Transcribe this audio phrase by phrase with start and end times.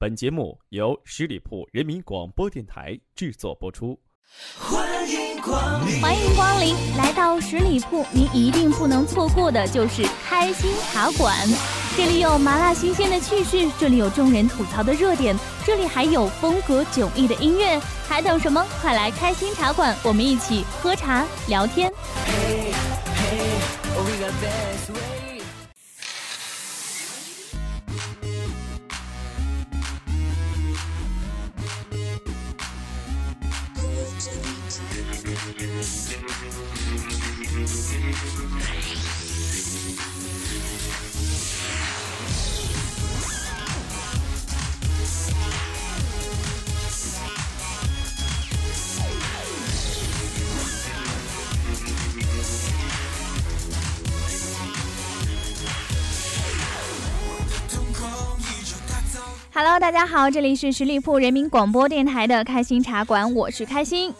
[0.00, 3.98] 本节目由十里铺人民广播电台制作播出。
[4.56, 11.34] 欢迎光临，欢迎光临来到十里铺，您一定不能错过的就是开心茶馆。
[11.96, 17.76] 这里有麻辣新鲜的趣事，这里有众人吐槽的热点，这里还有风格迥异的音乐，
[18.06, 18.64] 还等什么？
[18.80, 21.92] 快来开心茶馆，我们一起喝茶聊天。
[59.54, 64.12] Hello，大家好，这里是十里铺人民广播电台的开心茶馆，我是开心。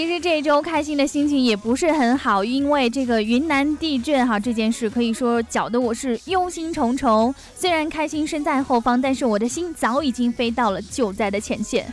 [0.00, 7.34] 其实这周开心的心情也不是很好，因为这个云南地震哈这件事，可以说搅得我是忧心忡忡。
[7.54, 11.92] 虽然开心身在后方，但是我的心早已经飞到了救灾的前线。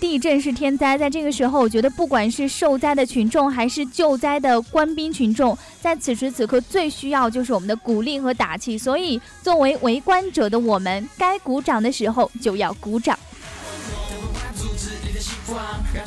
[0.00, 8.76] 地震是天灾，在这个时候，我觉得不管是受灾的群众，还是救灾的官兵群众，在此时此刻最需要就是我们的鼓励和打气。
[8.76, 13.16] 所以，作为围观者的我们，该鼓掌的时候就要鼓掌。
[15.96, 16.03] Africa.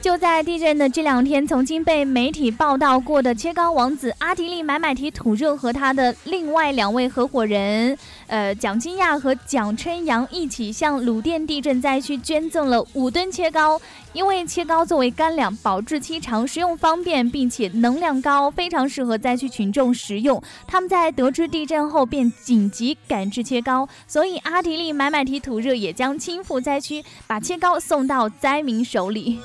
[0.00, 13.80] 就在地震的这两天，曾经被媒体报道过的切糕王子阿迪力买买提土热和他的另外两位合伙人，呃，蒋金亚和蒋春阳一起向鲁甸地震灾区捐赠了五吨切糕。
[14.12, 20.42] 因为切糕作为干粮，保质期长，食用方便，并且能量高，非常适合灾区群众食用。
[20.66, 29.40] 他们在得知地震后便紧急赶制切糕，所以阿迪力买买提土热也将亲赴灾区，把切糕送到灾民手里。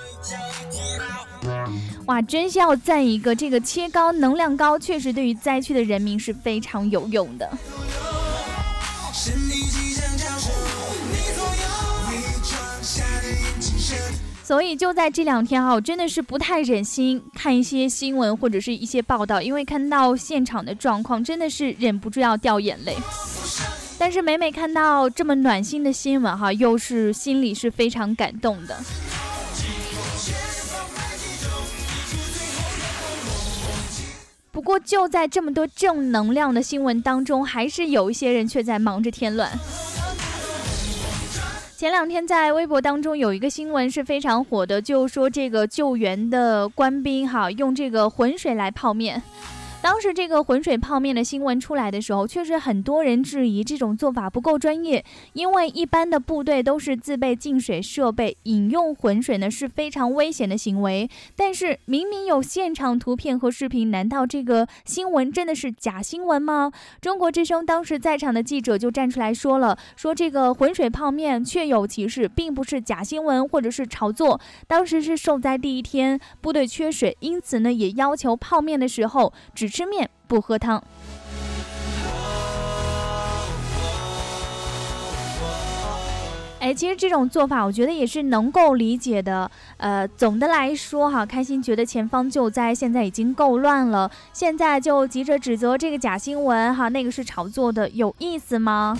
[2.08, 3.34] 哇，真是要赞一个！
[3.34, 7.50] 这个切糕能量高，确实对于灾区的人民是非常有用的。
[14.44, 22.98] 所以就在这两天哈，我真的是不太忍心看一些新闻或者是一些报道，因为看到现场的状况，真的是忍不住要掉眼泪。
[24.00, 28.78] 但是每每看到这么暖心的新闻哈，又是心里是非常感动的。
[34.52, 39.52] 不过就在这么多正能量的新闻当中，还是有一些人却在忙着添乱。
[41.76, 49.22] 前两天在微博当中有一个新闻是非常火的，就说这个救援的官兵哈用这个浑水来泡面。
[49.88, 61.10] 当时这个浑水泡面的新闻出来的时候，确实很多人质疑这种做法不够专业，因为一般的部队都是自备净水设备，饮用浑水呢是非常危险的行为。
[61.38, 66.70] 但是明明有现场图片和视频，难道这个新闻真的是假新闻吗？
[67.00, 74.38] 中国之声当时在场的记者就站出来说了，说这个浑水泡面确有其事，并不是假新闻或者是炒作。
[74.68, 79.77] 当时是受灾第一天，部队缺水，因此呢也要求泡面的时候只。
[79.78, 80.84] 吃面不喝汤。
[86.60, 89.52] 哎，其实这种做法，我觉得也是能够理解的。
[89.78, 98.98] 呃，总的来说哈，开心觉得前方救灾现在已经够乱了，现在就急着指责这个假新闻哈，那个是炒作的，有意思吗？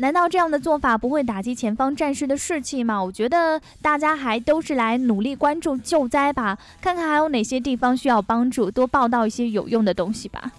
[0.00, 3.02] 难道这样的做法不会打击前方战士的士气吗？
[3.02, 10.52] 我觉得大家还都是来努力关注救灾吧，看看还有哪些地方需要帮助，多报道一些有用的东西吧。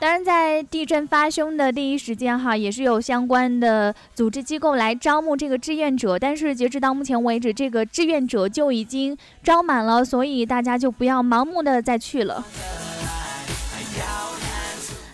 [0.00, 12.42] 当然，在地震发生的第一时间，哈，也是有相关的组织机构来招募这个志愿者，但是截止到目前为止，这个志愿者就已经招满了，所以大家就不要盲目的再去了。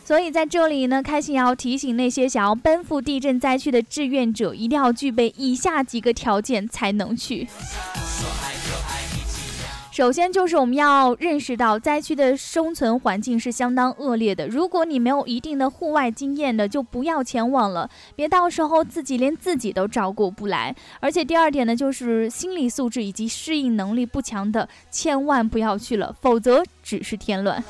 [0.04, 7.48] 所以在这里呢，开心要提醒那些想要奔赴地震灾区的志愿者，一定要具备以下几个条件才能去。
[9.96, 14.46] 首先就是我们要认识到灾区的生存环境是相当恶劣的。
[14.46, 20.76] 如果你没有一定的户外经验的，就不要前往了，别到时候自己连自己都照顾不来。
[21.00, 27.64] 而且第二点呢，就是心理素质以及适应能力不强的，千万不要去了，否则只是添乱。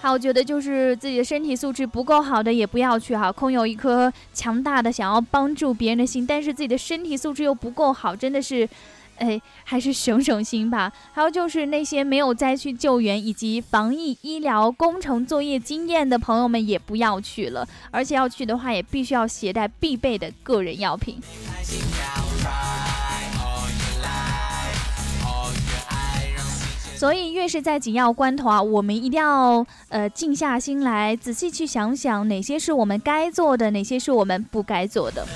[0.00, 8.68] 还有觉得就是自己的身体素质不够好的也不要去哈，空有一颗强大的想要帮助别人的心，但是自己的身体素质又不够好，真的是。
[9.20, 10.90] 哎，还是省省心吧。
[11.12, 17.68] 还有就是那些没有灾区救援以及防疫医疗工程作业经验的朋友们，也不要去了。
[17.90, 21.20] 而且要去的话，也必须要携带必备的个人药品。
[27.00, 35.26] 所以，越是在紧要关头啊，我们一定要呃静下心来，仔细去想想哪些是我们该做的，哪些是我们不该做的。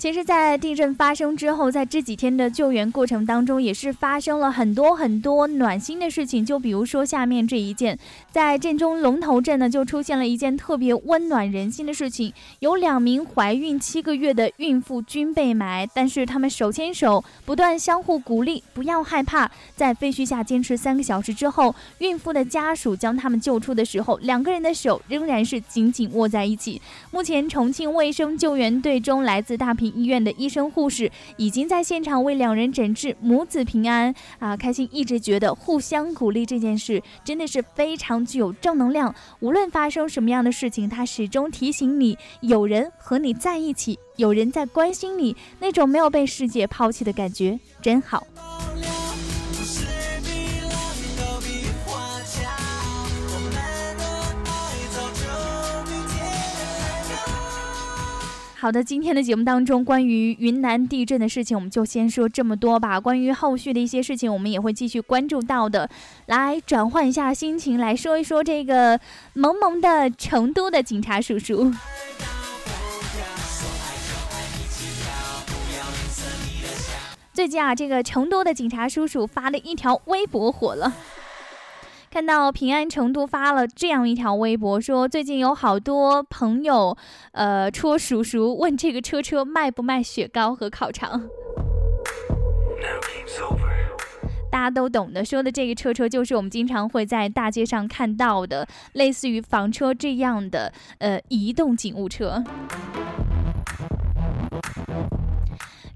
[0.00, 6.42] 其实，在地震发生之后，在这几天的救援过程当中，也是发生了很多很多暖心的事情。
[6.42, 7.98] 就比如说下面这一件，
[8.30, 12.32] 在震中龙头镇呢，就出现了一件特别温暖人心的事情。
[12.60, 19.50] 有两名怀孕七个月的孕妇均被埋，但是他们手牵手，不断相互鼓励，不要害怕。
[19.76, 26.80] 在废墟下坚持三个小时之后，孕妇的家属将他们救出的时候，两个人的手仍然是紧紧握在一起。
[27.10, 29.89] 目前，重庆卫生救援队中来自大坪。
[29.90, 34.56] 医院的医生护士已经在现场为两人诊治，母子平安啊！
[34.56, 39.14] 开心一直觉得互相鼓励这件事真的是非常具有正能量。
[39.40, 48.26] 无论发生什么样的事情，他始终提醒你，有人和你在一起，有人在关心你，那种没有被世界抛弃的感觉真好。
[58.60, 63.00] 好的，今天的节目当中，关于云南地震的事情，我们就先说这么多吧。
[63.00, 65.88] 关于后续的一些事情，我们也会继续关注到的。
[66.26, 69.00] 来转换一下心情，来说一说这个
[69.32, 71.72] 萌萌的成都的警察叔叔。
[77.32, 80.92] 最近啊，这个成都的警察叔叔发了一条微博火了。
[82.10, 86.96] 看到平安成都发了这样一条微博，说最近有好多朋友，
[87.30, 91.28] 呃，戳叔叔问这个车车卖不卖雪糕和烤肠。
[94.50, 102.42] 大家都懂的，说的这个车车就是我们经常会在大街上看到的，类似于房车这样的，呃，移动警务车。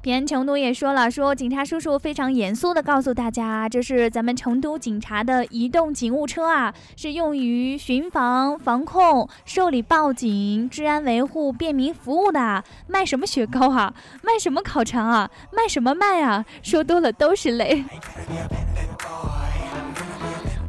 [0.05, 12.63] 平安成都也说了，说警察叔叔非常严肃的告诉大家，这是咱们成都警察的移动警务车啊，是用于巡防、防控、受理报警、治安维护、便民服务的。
[12.87, 13.95] 卖什么雪糕啊？
[14.21, 15.31] 卖什么烤肠啊？
[15.51, 16.45] 卖什么卖啊？
[16.63, 17.83] 说多了都是泪。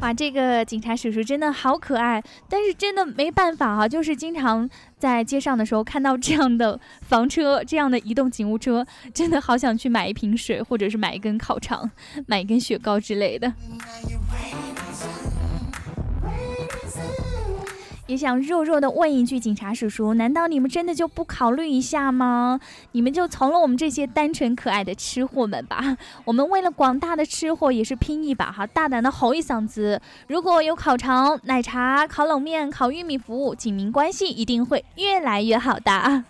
[0.06, 11.90] 哇，这个警察叔叔真的好可爱，但是真的没办法啊，就是经常在街上的时候看到这样的房车、这样的移动警务车，真的好想去买一瓶水，或者是买一根烤肠、
[12.28, 13.52] 买一根雪糕之类的。
[18.06, 22.60] 也想弱弱的问一句，警察叔叔，难道你们真的就不考虑一下吗？
[22.92, 25.96] 你们就从了我们这些单纯可爱的吃货们吧。
[26.24, 30.00] 我们为了广大的吃货也是拼一把哈，大胆的吼一嗓子。
[30.28, 36.24] 如果有烤肠、奶茶、烤冷面、烤玉米服务，警民关系一定会越来越好的。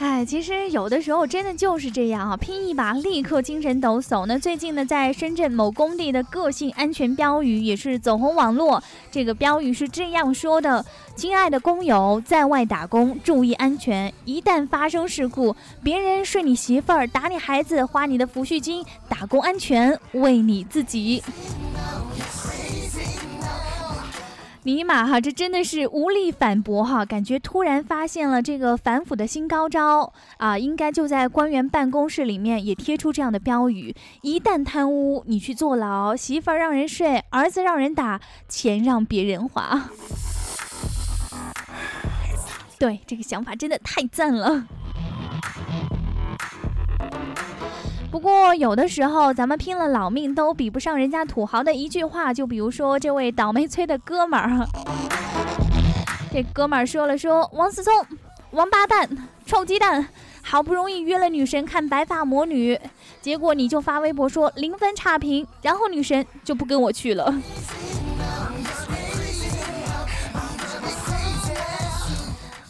[0.00, 4.24] 哎，其实有的时候真的就是这样啊，拼一把立刻精神抖擞。
[4.24, 8.82] 那最近呢，在深圳某工地的个性安全标语也是走红网络。
[9.10, 10.82] 这个标语是这样说的
[11.14, 15.54] ：“亲爱的工友，在外打工注意安全，一旦发生事故，
[15.84, 21.22] 别人睡你媳妇儿、打你孩子、花你的抚恤金，打工安全为你自己。”
[24.70, 27.04] 尼玛哈，这真的是无力反驳哈！
[27.04, 39.90] 感觉突然发现了这个反腐的新高招啊，应该就在官员办公室里面也贴出这样的标语：一旦贪污，你去坐牢；媳妇儿让人睡，儿子让人打，钱让别人花。
[42.78, 44.66] 对，这个想法真的太赞了。
[48.10, 52.34] 不过有的时候，咱们拼了老命都比不上人家土豪的一句话。
[52.34, 54.66] 就比如说这位倒霉催的哥们儿，
[56.32, 57.92] 这哥们儿说了说王思聪，
[58.50, 59.08] 王八蛋，
[59.46, 60.08] 臭鸡蛋，
[60.42, 62.78] 好不容易约了女神看白发魔女，
[63.22, 67.32] 结果你就发微博说零分差评，然后女神就不跟我去了。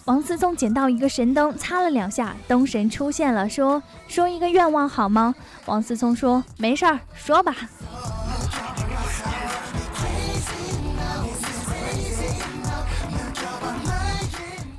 [0.06, 5.34] 王思聪捡到一个神灯，擦了两下，灯神出现了，说说一个愿望好吗？
[5.66, 7.54] 王思聪说没事儿，说吧。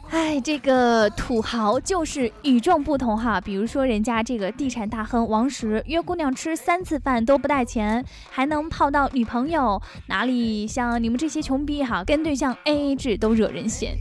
[0.09, 13.95] 哎，这个土豪就是与众不同哈，比如说人家这个地产大亨王石，约姑娘吃三次饭都不带钱，还能泡到女朋友，哪里像你们这些穷逼哈，跟对象 A A 制都惹人嫌。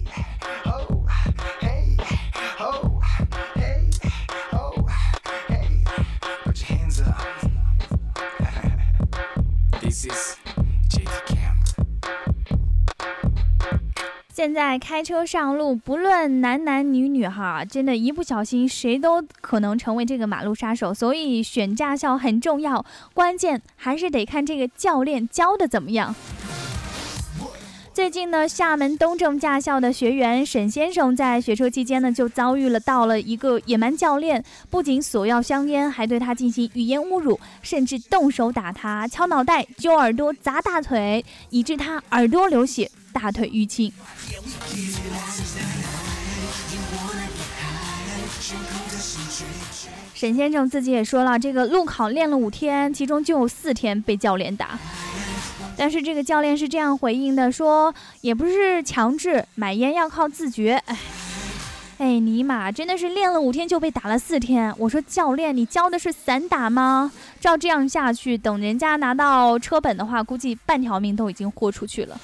[14.40, 20.94] 现在开车上路，不论男男女女，哈，真的，一不小心，谁都可能成为这个马路杀手。
[20.94, 22.82] 所以选驾校很重要，
[23.12, 26.14] 关键还是得看这个教练教的怎么样。
[28.00, 42.90] 最近呢，厦门东正驾校的学员沈先生在学车期间呢，就遭遇了到了一个野蛮教练，不仅索要香烟，还对他进行语言侮辱，甚至动手打他，敲脑袋、揪耳朵、砸大腿，以致他耳朵流血。
[43.12, 43.92] 大腿淤青。
[50.14, 54.78] 沈先生自己也说了，这个路考练了五天，其中就有四天被教练打。
[55.81, 60.75] 但是这个教练是这样回应的，说也不是强制买烟要靠自觉。
[60.85, 60.99] 哎，
[61.97, 64.75] 哎，尼玛，真的是练了五天就被打了四天。
[64.77, 67.11] 我说教练，你教的是散打吗？
[67.41, 72.21] 照这样下去，等人家拿到车本的话，估计半条命都已经豁出去了。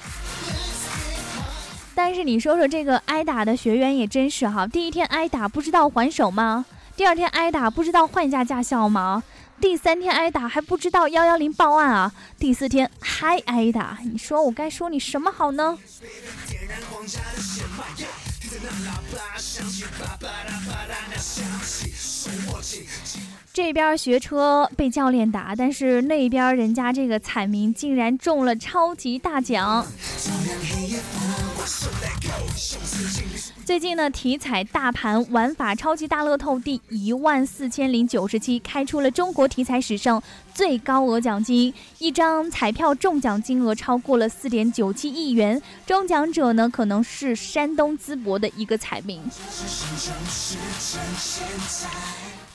[1.95, 6.63] 但是你说说这个挨打的学员也真是哈，第一天挨打不知道还手吗？
[6.95, 9.23] 第二天挨打不知道换一家驾校吗？
[9.59, 12.11] 第三天挨打还不知道幺幺零报案啊？
[12.37, 15.77] 第四天还挨打，你说我该说你什么好呢？
[23.51, 29.85] 这边学车被教练打，但是那边人家这个彩民竟然中了超级大奖。
[33.65, 49.21] 最近呢，体彩大盘玩法超级大乐透第一万四千零九十七开出了中国体彩史上最高额奖金，一张彩票中奖金额超过了四点九七亿元，中奖者呢可能是山东淄博的一个彩民。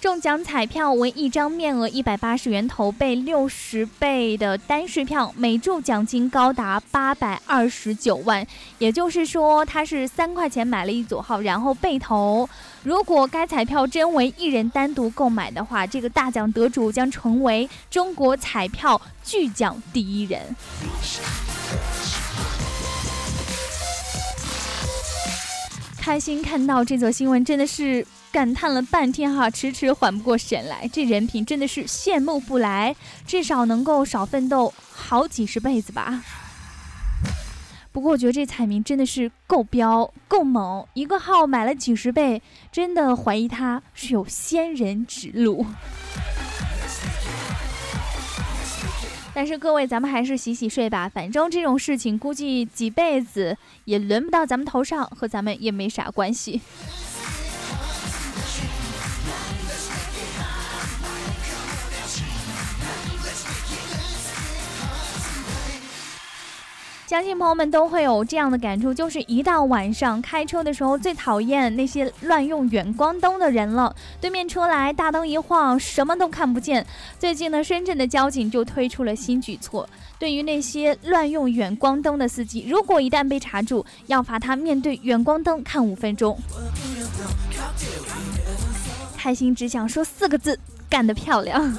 [0.02, 8.44] 中奖彩票为一张面额一百八十元、投倍六十倍的单式票，每注奖金高达八百二十九万。
[8.80, 12.48] 也就是说，他是三块钱买了一组号，然后被投。
[12.82, 20.56] 如果该彩票真为一人单独购买的话，这个大奖得主将成为中国彩票巨奖第一人。
[25.96, 28.04] 开心看到这则新闻，真的是。
[28.32, 30.88] 感叹了半天哈，迟迟缓不过神来。
[30.88, 32.96] 这人品真的是羡慕不来，
[33.26, 36.24] 至少能够少奋斗好几十辈子吧。
[37.92, 42.40] 不过我觉得这彩民真的是够彪够猛，一个号买了几十倍，
[42.72, 45.66] 真的怀疑他是有仙人指路。
[49.34, 56.62] 但是各位，咱们还是洗洗睡吧，反正这种事情估计几辈子也轮不到咱们头上，和咱们也没啥关系。
[67.12, 73.94] 相信朋友们都会有这样的感触，就是一到晚上开车的时候，最讨厌那些乱用远光灯的人了。
[74.18, 76.86] 对面车来，大灯一晃，什么都看不见。
[77.18, 79.86] 最近呢，深圳的交警就推出了新举措，
[80.18, 86.38] 对于那些乱用远光灯的司机，如果一旦被查住，要罚他面对远光灯看五分钟。
[89.18, 90.58] 开心只想说四个字：
[90.92, 91.74] 干得漂亮！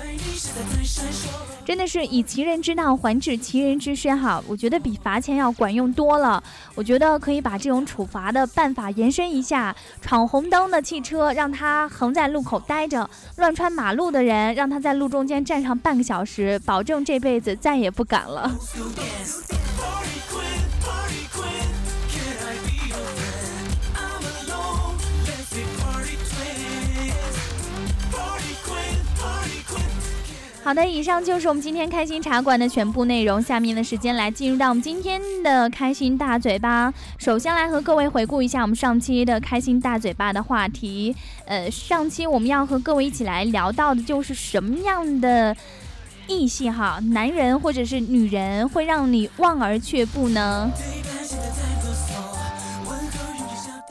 [1.64, 6.44] 真的是以其人之道还治其人之身哈，我觉得比罚钱要管用多了。
[6.74, 18.52] 我觉得可以把这种处罚的办法延伸一下，闯红灯的汽车让他横在路口待着，乱穿马路的人让他在路中间站上半个小时，保证这辈子再也不敢了。
[30.64, 33.42] 好的，以上就是我们今天开心茶馆的全部内容。
[33.42, 36.92] 下面的时间来进入到我们今天的开心大嘴巴。
[37.18, 41.14] 首先来和各位回顾一下我们上期的开心大嘴巴的话题。
[41.46, 45.54] 呃，上期我们要和各位一起来聊到的就是什么样的
[46.28, 50.72] 异性哈，男人或者是女人会让你望而却步呢？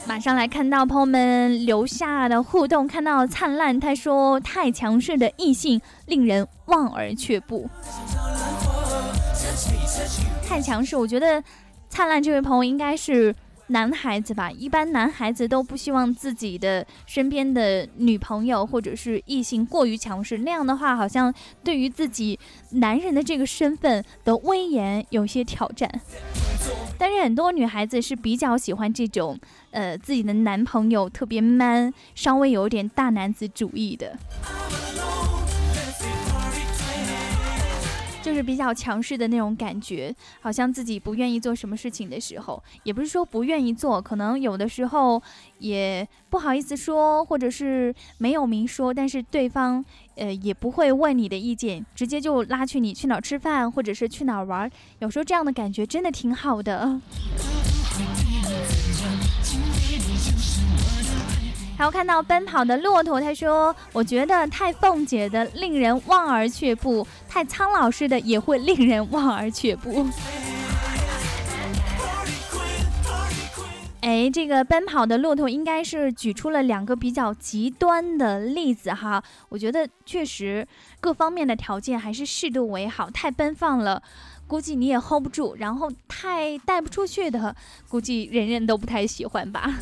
[0.05, 7.69] 马上来看到朋友们留下的互动，看到灿烂他说太强势的异性令人望而却步，
[10.45, 10.97] 太强势。
[10.97, 11.41] 我觉得
[11.89, 13.33] 灿烂这位朋友应该是
[13.67, 22.37] 男孩子吧，一般男孩子都不希望自己的身边的女朋友或者是异性过于强势，那样的话，好像对于自己
[22.71, 25.89] 男人的这个身份的威严有些挑战。
[26.97, 29.37] 但是很多女孩子是比较喜欢这种，
[29.71, 34.17] 呃，自己的男朋友特别 man，稍微有点大男子主义的。
[38.23, 45.21] 就是比较强势的那种感觉，好像自己不愿意做什么事情的时候，也不是说不愿意做，可能有的时候
[45.59, 49.83] 也不好意思说，或者是没有明说，但是对方
[50.15, 57.01] 呃也不会问你的意见，直接就拉去你去哪儿吃饭，或者是去哪儿玩，有时候这样的感觉真的挺好的。
[61.75, 70.07] 还有看到奔跑的骆驼，他说：“我觉得太凤姐的令人望而却步，太苍老师的也会令人望而却步。”
[74.01, 79.23] 哎，这个奔跑的骆驼应该是举出了两个比较极端的例子哈。
[79.47, 80.67] 我觉得确实
[80.99, 84.03] 各方面的条件还是适度为好，太奔放了，
[84.45, 87.55] 估计你也 hold 不住；然后太带不出去的，
[87.87, 89.73] 估计人人都不太喜欢吧。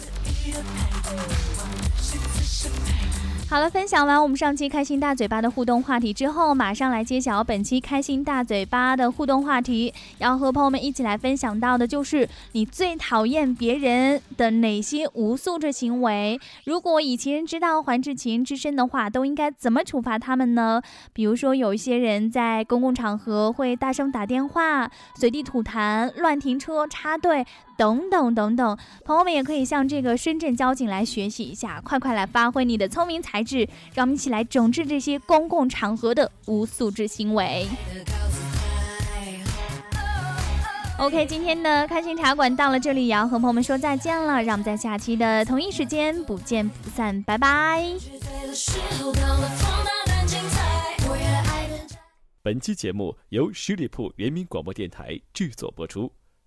[3.51, 9.93] 好了，分享完我们上期开心大嘴巴的互动话题之后，马上来揭晓本期开心大嘴巴的互动话题。
[10.19, 16.39] 要和朋友们一起来分享到的就是你最讨厌别人的哪些无素质行为？
[16.63, 20.81] 如果以其人之道还治其人之身的话，都应该怎么处罚他们呢？
[21.11, 27.45] 比如说，有一些人在公共场合会大声打电话、随地吐痰、乱停车、插队。
[27.81, 37.67] 等等等等，朋友们也可以向这个深圳交警来学习一下，快快来发挥你的聪明才智，让我们一起来整治这些公共场合的无素质行为。
[40.99, 47.83] OK，今天的开心茶馆到了这里，也要和朋友们说再见了，让我们在下期的同一时间不见不散，拜拜。
[52.43, 56.11] 本期节目由十里铺人民广播电台制作播出。